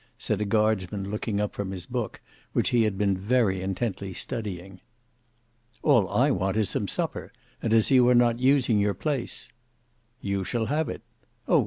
said 0.17 0.41
a 0.41 0.45
guardsman 0.45 1.11
looking 1.11 1.39
up 1.39 1.53
from 1.53 1.69
his 1.69 1.85
book, 1.85 2.21
which 2.53 2.69
he 2.69 2.85
had 2.85 2.97
been 2.97 3.15
very 3.15 3.61
intently 3.61 4.11
studying. 4.13 4.81
"All 5.83 6.09
I 6.09 6.31
want 6.31 6.57
is 6.57 6.71
some 6.71 6.87
supper, 6.87 7.31
and 7.61 7.71
as 7.71 7.91
you 7.91 8.07
are 8.09 8.15
not 8.15 8.39
using 8.39 8.79
your 8.79 8.95
place—" 8.95 9.49
"You 10.19 10.43
shall 10.43 10.65
have 10.65 10.89
it. 10.89 11.03
Oh! 11.47 11.59